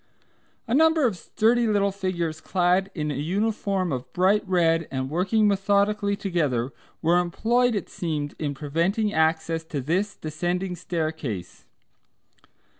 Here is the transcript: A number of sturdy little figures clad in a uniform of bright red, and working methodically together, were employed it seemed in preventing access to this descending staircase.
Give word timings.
A 0.67 0.73
number 0.73 1.05
of 1.05 1.15
sturdy 1.15 1.67
little 1.67 1.91
figures 1.91 2.41
clad 2.41 2.89
in 2.95 3.11
a 3.11 3.17
uniform 3.17 3.91
of 3.91 4.11
bright 4.13 4.41
red, 4.47 4.87
and 4.89 5.11
working 5.11 5.47
methodically 5.47 6.15
together, 6.15 6.73
were 7.03 7.19
employed 7.19 7.75
it 7.75 7.87
seemed 7.87 8.33
in 8.39 8.55
preventing 8.55 9.13
access 9.13 9.63
to 9.65 9.79
this 9.79 10.15
descending 10.15 10.75
staircase. 10.75 11.65